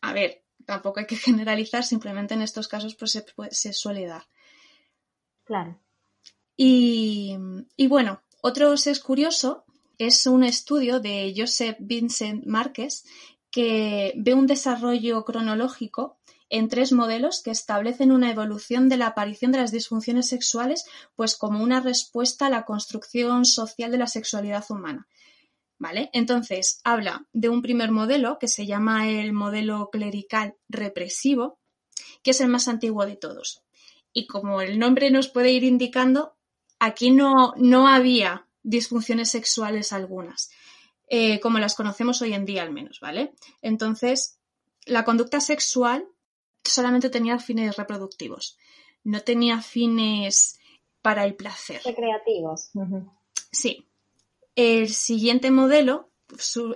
[0.00, 4.22] a ver, tampoco hay que generalizar, simplemente en estos casos pues se, se suele dar.
[5.44, 5.78] Claro.
[6.62, 7.38] Y,
[7.88, 9.64] bueno, otro es curioso
[9.96, 13.04] es un estudio de Joseph Vincent Márquez
[13.50, 16.18] que ve un desarrollo cronológico
[16.50, 20.84] en tres modelos que establecen una evolución de la aparición de las disfunciones sexuales,
[21.16, 25.08] pues como una respuesta a la construcción social de la sexualidad humana.
[25.78, 26.10] ¿Vale?
[26.12, 31.58] Entonces, habla de un primer modelo que se llama el modelo clerical represivo,
[32.22, 33.62] que es el más antiguo de todos.
[34.12, 36.36] Y como el nombre nos puede ir indicando,
[36.80, 40.50] aquí no, no había disfunciones sexuales algunas,
[41.08, 43.34] eh, como las conocemos hoy en día al menos, ¿vale?
[43.62, 44.38] Entonces,
[44.86, 46.08] la conducta sexual
[46.64, 48.58] solamente tenía fines reproductivos,
[49.04, 50.58] no tenía fines
[51.02, 51.80] para el placer.
[51.84, 52.70] Recreativos.
[53.52, 53.86] Sí.
[54.56, 56.10] El siguiente modelo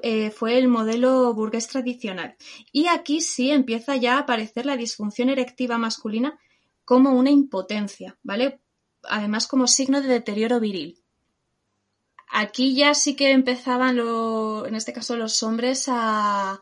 [0.02, 2.36] eh, fue el modelo burgués tradicional.
[2.72, 6.38] Y aquí sí empieza ya a aparecer la disfunción erectiva masculina
[6.84, 8.60] como una impotencia, ¿vale?
[9.08, 11.02] Además como signo de deterioro viril.
[12.30, 16.60] Aquí ya sí que empezaban, en este caso, los hombres a,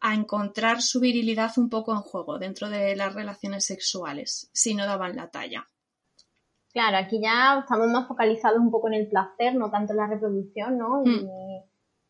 [0.00, 4.84] a encontrar su virilidad un poco en juego dentro de las relaciones sexuales, si no
[4.84, 5.66] daban la talla.
[6.74, 10.08] Claro, aquí ya estamos más focalizados un poco en el placer, no tanto en la
[10.08, 11.02] reproducción, ¿no?
[11.04, 11.28] Y, mm.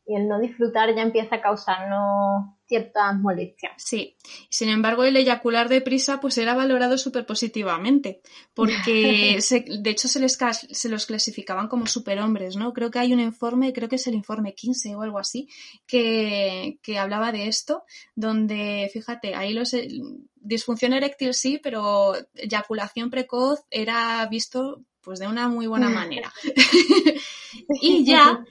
[0.07, 3.73] y el no disfrutar ya empieza a causarnos ciertas molestias.
[3.77, 4.17] Sí,
[4.49, 8.21] sin embargo el eyacular deprisa pues era valorado súper positivamente,
[8.55, 9.39] porque
[9.81, 10.39] de hecho se, les,
[10.71, 12.73] se los clasificaban como superhombres, ¿no?
[12.73, 15.49] Creo que hay un informe, creo que es el informe 15 o algo así,
[15.87, 19.75] que, que hablaba de esto, donde, fíjate, ahí los...
[19.75, 19.89] Eh,
[20.45, 26.33] disfunción eréctil sí, pero eyaculación precoz era visto pues de una muy buena manera.
[27.81, 28.45] y ya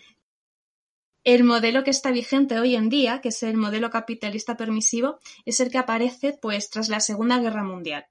[1.24, 5.60] el modelo que está vigente hoy en día, que es el modelo capitalista permisivo, es
[5.60, 8.06] el que aparece pues tras la Segunda Guerra Mundial.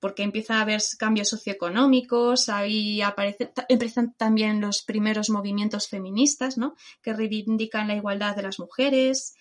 [0.00, 6.76] Porque empieza a haber cambios socioeconómicos, ahí aparece, empiezan también los primeros movimientos feministas, ¿no?
[7.02, 9.34] Que reivindican la igualdad de las mujeres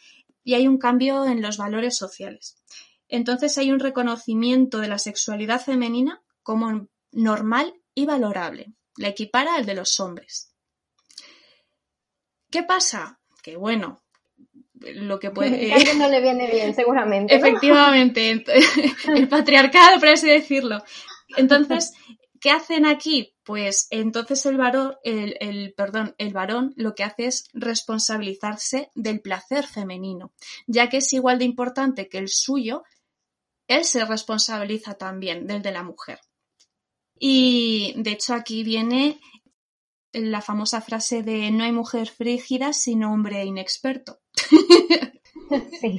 [0.44, 2.58] y hay un cambio en los valores sociales.
[3.08, 8.74] Entonces hay un reconocimiento de la sexualidad femenina como normal y valorable.
[8.98, 10.57] La equipara al de los hombres.
[12.50, 13.20] ¿Qué pasa?
[13.44, 14.02] Que bueno,
[14.80, 15.74] lo que puede...
[15.74, 17.36] A no le viene bien, seguramente.
[17.36, 18.44] Efectivamente,
[19.16, 20.84] el patriarcado, por así decirlo.
[21.36, 21.94] Entonces,
[22.40, 23.36] ¿qué hacen aquí?
[23.44, 29.66] Pues entonces el varón, el, perdón, el varón lo que hace es responsabilizarse del placer
[29.66, 30.34] femenino,
[30.68, 32.84] ya que es igual de importante que el suyo,
[33.68, 36.20] él se responsabiliza también del de la mujer.
[37.20, 39.20] Y de hecho aquí viene
[40.20, 44.20] la famosa frase de no hay mujer frígida sino hombre inexperto.
[45.80, 45.98] Sí,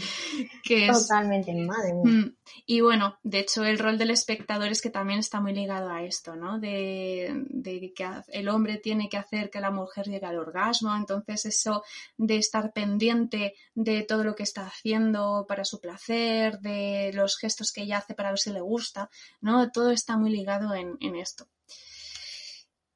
[0.93, 5.41] totalmente, madre mm, Y bueno, de hecho el rol del espectador es que también está
[5.41, 6.59] muy ligado a esto, ¿no?
[6.59, 11.47] De, de, que el hombre tiene que hacer que la mujer llegue al orgasmo, entonces
[11.47, 11.83] eso
[12.17, 17.73] de estar pendiente de todo lo que está haciendo para su placer, de los gestos
[17.73, 19.71] que ella hace para ver si le gusta, ¿no?
[19.71, 21.47] Todo está muy ligado en, en esto.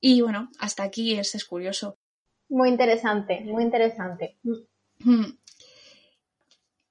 [0.04, 1.96] Y bueno, hasta aquí es, es curioso.
[2.48, 4.36] Muy interesante, muy interesante.
[4.98, 5.24] Hmm.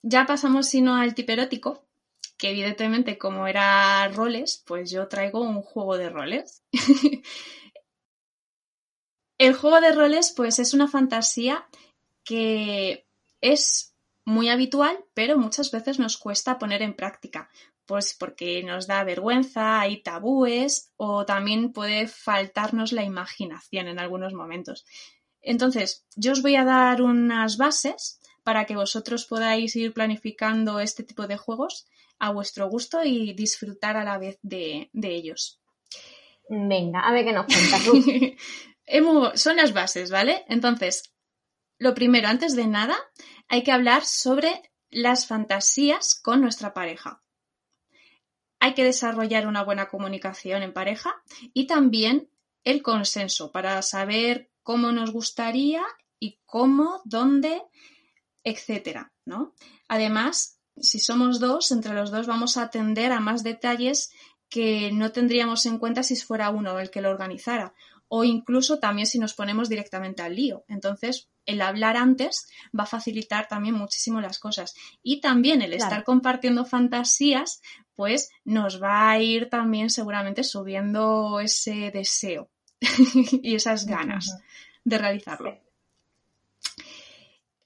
[0.02, 1.86] Ya pasamos sino al tiperótico,
[2.38, 6.64] que evidentemente como era roles, pues yo traigo un juego de roles.
[9.38, 11.68] El juego de roles pues es una fantasía
[12.24, 13.06] que
[13.42, 13.94] es
[14.24, 17.50] muy habitual, pero muchas veces nos cuesta poner en práctica,
[17.92, 24.34] pues porque nos da vergüenza, hay tabúes o también puede faltarnos la imaginación en algunos
[24.34, 24.86] momentos.
[25.42, 31.04] Entonces, yo os voy a dar unas bases para que vosotros podáis ir planificando este
[31.04, 31.86] tipo de juegos
[32.18, 35.60] a vuestro gusto y disfrutar a la vez de, ellos.
[36.48, 39.34] Venga, a ver qué nos cuentas.
[39.42, 40.46] Son las bases, ¿vale?
[40.48, 41.14] Entonces,
[41.78, 42.96] lo primero, antes de nada,
[43.50, 47.22] hay que hablar sobre las fantasías con nuestra pareja
[48.62, 51.16] hay que desarrollar una buena comunicación en pareja
[51.54, 52.30] y también
[52.64, 55.82] el consenso para saber cómo nos gustaría
[56.20, 57.64] y cómo, dónde,
[58.44, 59.56] etcétera, ¿no?
[59.88, 64.12] Además, si somos dos, entre los dos vamos a atender a más detalles
[64.48, 67.74] que no tendríamos en cuenta si fuera uno el que lo organizara
[68.14, 70.66] o incluso también si nos ponemos directamente al lío.
[70.68, 72.46] Entonces, el hablar antes
[72.78, 74.74] va a facilitar también muchísimo las cosas.
[75.02, 77.62] Y también el estar compartiendo fantasías,
[78.02, 82.50] pues nos va a ir también seguramente subiendo ese deseo
[83.44, 84.36] y esas ganas
[84.84, 85.62] de realizarlo.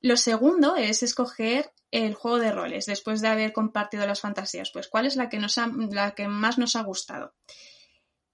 [0.01, 4.71] Lo segundo es escoger el juego de roles después de haber compartido las fantasías.
[4.71, 5.55] Pues cuál es la que, nos
[5.91, 7.33] la que más nos ha gustado.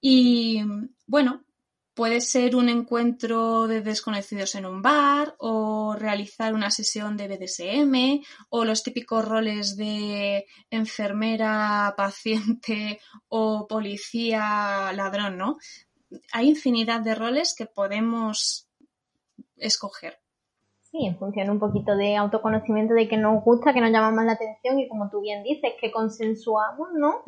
[0.02, 0.64] Y
[1.06, 1.46] bueno,
[1.94, 8.24] Puede ser un encuentro de desconocidos en un bar o realizar una sesión de BDSM
[8.50, 15.58] o los típicos roles de enfermera, paciente o policía, ladrón, ¿no?
[16.34, 18.68] Hay infinidad de roles que podemos
[19.56, 20.20] escoger.
[20.92, 24.26] Sí, en función un poquito de autoconocimiento de que nos gusta, que nos llama más
[24.26, 27.24] la atención y como tú bien dices, que consensuamos, ¿no?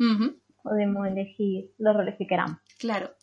[0.62, 2.58] Podemos elegir los roles que queramos.
[2.78, 3.14] Claro.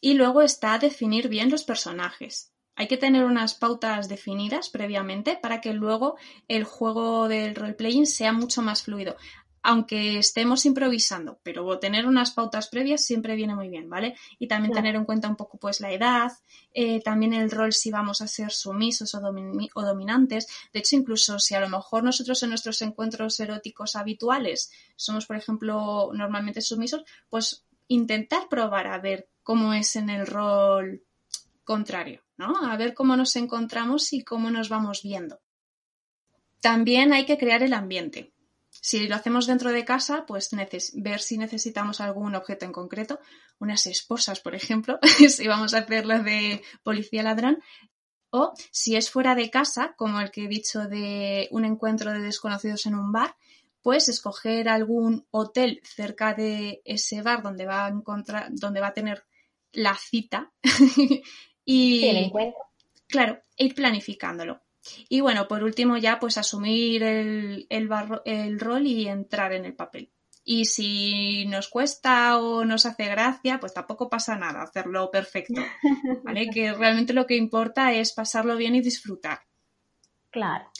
[0.00, 2.53] Y luego está definir bien los personajes.
[2.76, 6.16] Hay que tener unas pautas definidas previamente para que luego
[6.48, 9.16] el juego del roleplaying sea mucho más fluido.
[9.66, 14.14] Aunque estemos improvisando, pero tener unas pautas previas siempre viene muy bien, ¿vale?
[14.38, 16.32] Y también tener en cuenta un poco pues la edad,
[16.74, 20.48] eh, también el rol si vamos a ser sumisos o, o dominantes.
[20.72, 25.36] De hecho, incluso si a lo mejor nosotros en nuestros encuentros eróticos habituales somos, por
[25.36, 31.02] ejemplo, normalmente sumisos, pues intentar probar a ver cómo es en el rol
[31.64, 32.56] contrario, ¿no?
[32.64, 35.40] A ver cómo nos encontramos y cómo nos vamos viendo.
[36.60, 38.32] También hay que crear el ambiente.
[38.70, 40.50] Si lo hacemos dentro de casa, pues
[40.94, 43.20] ver si necesitamos algún objeto en concreto,
[43.58, 47.62] unas esposas, por ejemplo, si vamos a hacerlo de policía ladrón,
[48.30, 52.20] o si es fuera de casa, como el que he dicho de un encuentro de
[52.20, 53.36] desconocidos en un bar,
[53.80, 58.94] pues escoger algún hotel cerca de ese bar donde va a encontrar, donde va a
[58.94, 59.24] tener
[59.72, 60.52] la cita
[61.64, 62.60] y el encuentro.
[63.06, 64.60] claro, ir planificándolo.
[65.08, 67.88] Y bueno, por último ya pues asumir el, el,
[68.24, 70.10] el rol y entrar en el papel.
[70.46, 75.62] Y si nos cuesta o nos hace gracia, pues tampoco pasa nada hacerlo perfecto.
[76.24, 76.50] ¿Vale?
[76.50, 79.40] que realmente lo que importa es pasarlo bien y disfrutar.
[80.30, 80.70] Claro.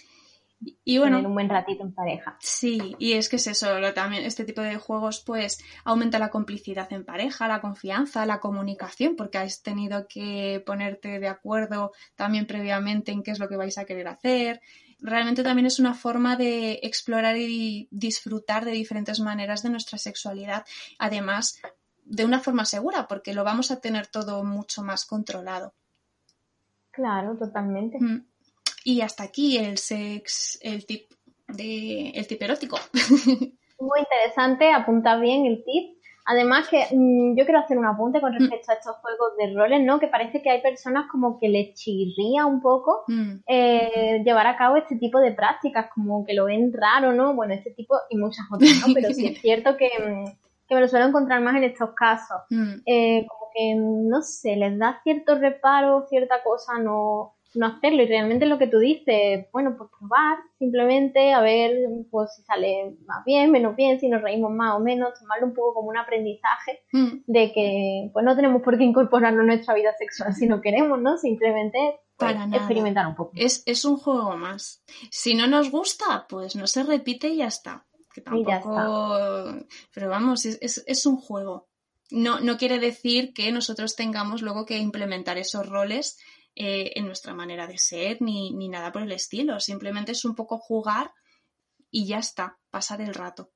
[0.85, 2.37] Y bueno, Tener un buen ratito en pareja.
[2.41, 6.93] Sí, y es que es eso, también este tipo de juegos pues aumenta la complicidad
[6.93, 13.12] en pareja, la confianza, la comunicación, porque has tenido que ponerte de acuerdo también previamente
[13.12, 14.61] en qué es lo que vais a querer hacer,
[15.01, 20.65] realmente también es una forma de explorar y disfrutar de diferentes maneras de nuestra sexualidad.
[20.99, 21.61] Además,
[22.05, 25.75] de una forma segura, porque lo vamos a tener todo mucho más controlado.
[26.91, 27.99] Claro, totalmente.
[28.01, 28.27] Mm.
[28.85, 31.11] Y hasta aquí el sex, el tip
[31.49, 32.76] de el tip erótico.
[33.80, 35.95] Muy interesante, apunta bien el tip.
[36.26, 38.39] Además que mm, yo quiero hacer un apunte con mm.
[38.39, 39.99] respecto a estos juegos de roles, ¿no?
[39.99, 43.32] Que parece que hay personas como que les chirría un poco mm.
[43.47, 47.35] eh, llevar a cabo este tipo de prácticas, como que lo ven raro, ¿no?
[47.35, 48.95] Bueno, este tipo y muchas otras, ¿no?
[48.95, 49.89] Pero sí es cierto que,
[50.68, 52.43] que me lo suelo encontrar más en estos casos.
[52.87, 58.03] Eh, como que, no sé, les da cierto reparo, cierta cosa, no no hacerlo.
[58.03, 61.73] Y realmente lo que tú dices, bueno, pues probar, simplemente a ver
[62.11, 65.55] pues si sale más bien, menos bien, si nos reímos más o menos, tomarlo un
[65.55, 67.09] poco como un aprendizaje mm.
[67.27, 71.01] de que pues no tenemos por qué incorporarlo en nuestra vida sexual si no queremos,
[71.01, 71.17] ¿no?
[71.17, 73.33] Simplemente pues, experimentar un poco.
[73.35, 74.83] Es, es un juego más.
[75.11, 77.87] Si no nos gusta, pues no se repite y ya está.
[78.13, 78.77] Que tampoco...
[79.93, 81.69] Pero vamos, es, es, es un juego.
[82.11, 86.19] No, no quiere decir que nosotros tengamos luego que implementar esos roles
[86.57, 89.59] eh, en nuestra manera de ser ni, ni nada por el estilo.
[89.61, 91.11] Simplemente es un poco jugar
[91.91, 93.51] y ya está, pasar el rato.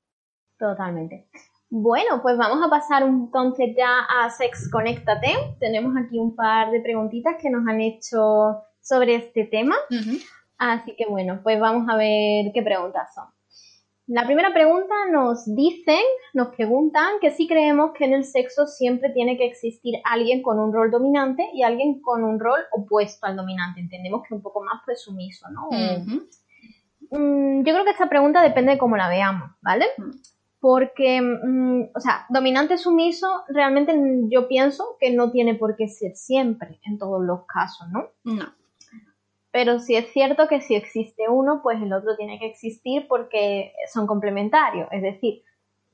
[0.57, 1.29] Totalmente.
[1.69, 5.55] Bueno, pues vamos a pasar entonces ya a Sex Conéctate.
[5.59, 9.75] Tenemos aquí un par de preguntitas que nos han hecho sobre este tema.
[10.57, 13.25] Así que bueno, pues vamos a ver qué preguntas son.
[14.09, 16.01] La primera pregunta nos dicen,
[16.33, 20.57] nos preguntan que si creemos que en el sexo siempre tiene que existir alguien con
[20.57, 23.79] un rol dominante y alguien con un rol opuesto al dominante.
[23.79, 25.69] Entendemos que un poco más pues sumiso, ¿no?
[27.11, 29.85] Mm, yo creo que esta pregunta depende de cómo la veamos, ¿vale?
[30.59, 33.93] Porque, mm, o sea, dominante sumiso, realmente
[34.31, 38.07] yo pienso que no tiene por qué ser siempre, en todos los casos, ¿no?
[38.23, 38.58] No.
[39.51, 43.73] Pero sí es cierto que si existe uno, pues el otro tiene que existir porque
[43.91, 44.87] son complementarios.
[44.91, 45.41] Es decir,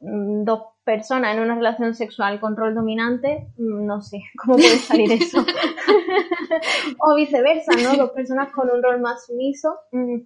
[0.02, 4.78] mm, dos personas en una relación sexual con rol dominante, mm, no sé cómo puede
[4.78, 5.40] salir eso.
[7.00, 7.96] o viceversa, ¿no?
[7.96, 10.20] Dos personas con un rol más sumiso, mm,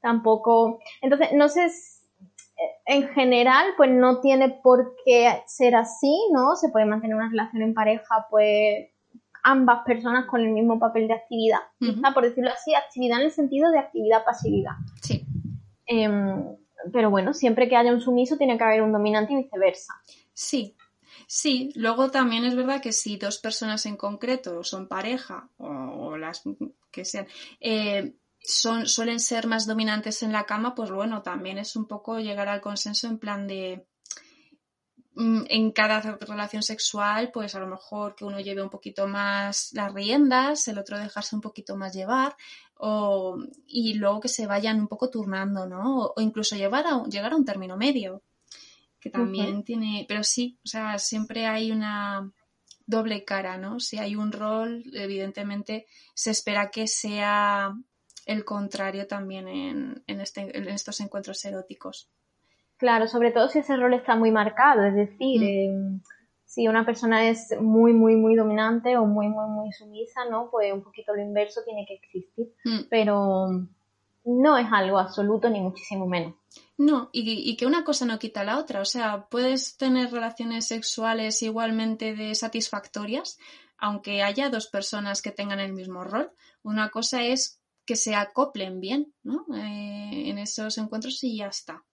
[0.00, 0.80] tampoco.
[1.02, 1.68] Entonces, no sé,
[2.86, 6.56] en general, pues no tiene por qué ser así, ¿no?
[6.56, 8.88] Se puede mantener una relación en pareja, pues
[9.44, 11.60] ambas personas con el mismo papel de actividad.
[12.12, 14.72] por decirlo así, actividad en el sentido de actividad-pasividad.
[15.00, 15.24] Sí.
[15.86, 16.56] Em,
[16.92, 19.94] pero bueno, siempre que haya un sumiso tiene que haber un dominante y viceversa.
[20.32, 20.74] Sí,
[21.26, 26.42] Sí, luego también es verdad que si dos personas en concreto son pareja o, las
[26.90, 27.26] que sean,
[27.60, 32.18] eh, son, suelen ser más dominantes en la cama, pues bueno, también es un poco
[32.18, 33.86] llegar al consenso en plan de
[35.16, 39.92] en cada relación sexual, pues a lo mejor que uno lleve un poquito más las
[39.92, 42.36] riendas, el otro dejarse un poquito más llevar,
[42.76, 45.98] o, y luego que se vayan un poco turnando, ¿no?
[45.98, 48.22] O, incluso llevar a, llegar a un término medio,
[48.98, 52.32] que también tiene, pero sí, o sea, siempre hay una
[52.86, 53.78] doble cara, ¿no?
[53.78, 57.74] Si hay un rol, evidentemente se espera que sea
[58.26, 62.08] el contrario también en, en, este, en estos encuentros eróticos.
[62.76, 65.44] Claro, sobre todo si ese rol está muy marcado, es decir, mm.
[65.44, 66.00] em,
[66.44, 70.50] si una persona es muy, muy, muy dominante o muy, muy, muy sumisa, ¿no?
[70.50, 72.86] Pues un poquito lo inverso tiene que existir, mm.
[72.90, 73.48] pero
[74.24, 76.34] no es algo absoluto ni muchísimo menos.
[76.76, 78.80] No, y, y, que una cosa no quita la otra.
[78.80, 83.38] O sea, puedes tener relaciones sexuales igualmente de satisfactorias,
[83.78, 86.32] aunque haya dos personas que tengan el mismo rol.
[86.62, 89.44] Una cosa es que se acoplen bien, ¿no?
[89.54, 91.84] Eh, en esos encuentros y ya está.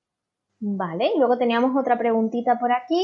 [0.64, 3.04] Vale, y luego teníamos otra preguntita por aquí.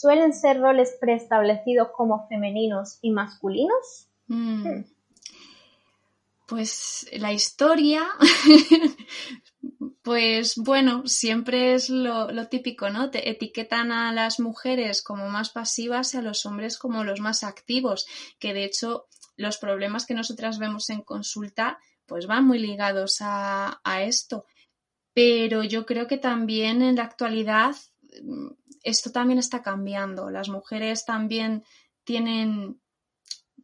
[0.00, 4.08] ¿Suelen ser roles preestablecidos como femeninos y masculinos?
[4.26, 4.66] Mm.
[4.66, 4.84] Hmm.
[6.46, 8.08] Pues la historia,
[10.02, 13.10] pues bueno, siempre es lo, típico, ¿no?
[13.10, 17.44] Te etiquetan a las mujeres como más pasivas y a los hombres como los más
[17.44, 18.06] activos,
[18.38, 19.06] que de hecho
[19.36, 24.44] los problemas que nosotras vemos en consulta pues van muy ligados a, a esto.
[25.14, 27.76] Pero yo creo que también en la actualidad
[28.22, 28.48] mm,
[28.82, 30.30] esto también está cambiando.
[30.30, 31.64] Las mujeres también
[32.04, 32.80] tienen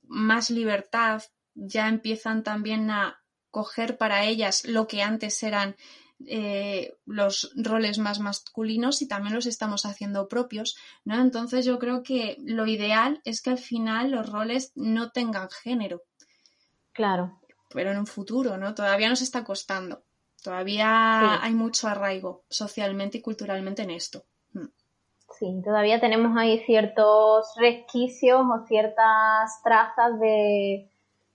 [0.05, 1.22] más libertad,
[1.55, 3.20] ya empiezan también a
[3.51, 5.76] coger para ellas lo que antes eran
[6.26, 11.20] eh, los roles más masculinos y también los estamos haciendo propios, ¿no?
[11.20, 16.03] Entonces yo creo que lo ideal es que al final los roles no tengan género.
[16.92, 17.40] Claro.
[17.70, 18.74] Pero en un futuro, ¿no?
[18.74, 20.05] Todavía nos está costando.
[20.43, 24.22] Todavía hay mucho arraigo socialmente y culturalmente en esto.
[24.53, 24.66] Mm.
[25.39, 30.89] Sí, todavía tenemos ahí ciertos resquicios o ciertas trazas de,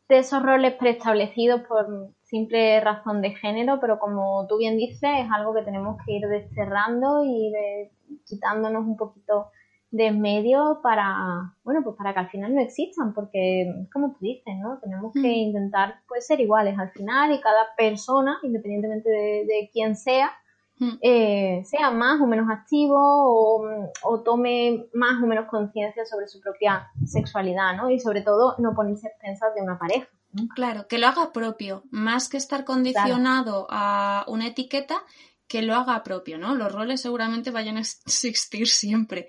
[0.10, 5.32] de esos roles preestablecidos por simple razón de género, pero como tú bien dices, es
[5.32, 7.92] algo que tenemos que ir desterrando y de,
[8.26, 9.52] quitándonos un poquito
[9.94, 14.56] de medio para, bueno, pues para que al final no existan, porque como tú dices,
[14.60, 14.80] ¿no?
[14.80, 15.26] Tenemos que mm.
[15.26, 20.32] intentar pues ser iguales al final y cada persona, independientemente de, quién sea,
[20.80, 20.94] mm.
[21.00, 26.88] eh, sea más o menos activo o, tome más o menos conciencia sobre su propia
[27.06, 27.92] sexualidad, ¿no?
[27.92, 30.08] Y sobre todo no ponerse expensas de una pareja.
[30.56, 35.04] Claro, que lo haga propio, más que estar condicionado a una etiqueta,
[35.48, 36.56] que lo haga propio, ¿no?
[36.56, 39.28] Los roles seguramente vayan a existir siempre,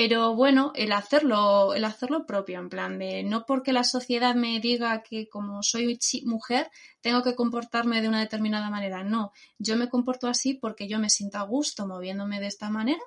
[0.00, 4.60] pero bueno, el hacerlo, el hacerlo propio, en plan de no porque la sociedad me
[4.60, 6.70] diga que como soy mujer
[7.00, 9.02] tengo que comportarme de una determinada manera.
[9.02, 13.00] No, yo me comporto así porque yo me siento a gusto moviéndome de esta manera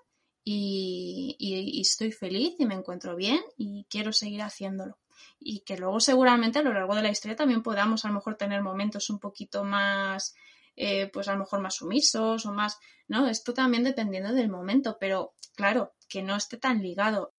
[0.44, 4.98] y, estoy feliz y me encuentro bien y quiero seguir haciéndolo.
[5.40, 8.36] Y que luego seguramente a lo largo de la historia también podamos a lo mejor
[8.36, 10.36] tener momentos un poquito más
[10.76, 13.30] eh, pues a lo mejor más sumisos o más, ¿no?
[13.30, 17.34] Esto también dependiendo del momento, pero claro, que no esté tan ligado.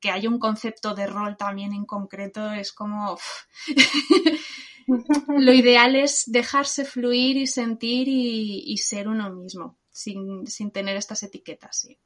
[0.00, 3.18] Que haya un concepto de rol también en concreto es como...
[5.28, 11.22] Lo ideal es dejarse fluir y sentir y, ser uno mismo, sin, sin tener estas
[11.22, 11.98] etiquetas, sí.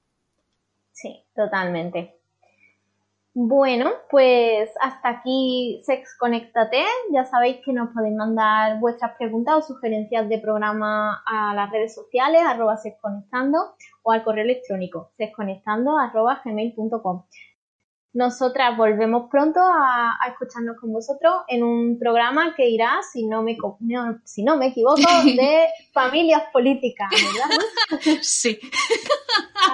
[0.92, 2.16] Sí, totalmente.
[3.38, 6.84] Bueno, pues hasta aquí Sex Conéctate.
[7.12, 11.94] Ya sabéis que nos podéis mandar vuestras preguntas o sugerencias de programa a las redes
[11.94, 13.74] sociales, arroba sexconectando,
[14.06, 17.24] o al correo electrónico, sexconectando arroba gmail.com.
[18.12, 23.56] Nosotras volvemos pronto a, escucharnos con vosotros en un programa que irá, si no me,
[24.24, 28.20] si no me equivoco, de familias políticas, ¿verdad?
[28.22, 28.58] Sí.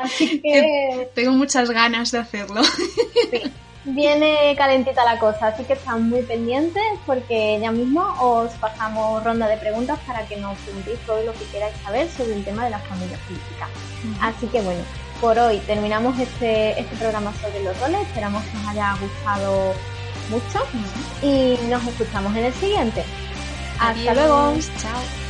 [0.02, 1.10] Así que...
[1.14, 2.64] Tengo muchas ganas de hacerlo.
[2.64, 3.52] Sí.
[3.84, 9.48] Viene calentita la cosa, así que están muy pendientes porque ya mismo os pasamos ronda
[9.48, 12.70] de preguntas para que nos preguntéis todo lo que queráis saber sobre el tema de
[12.70, 13.68] las familias políticas.
[14.20, 14.82] Así que bueno,
[15.20, 18.02] por hoy terminamos este, este programa sobre los roles.
[18.02, 19.74] Esperamos que os haya gustado
[20.30, 20.64] mucho
[21.20, 23.04] y nos escuchamos en el siguiente.
[23.80, 24.54] Hasta luego.
[24.78, 25.21] Chao.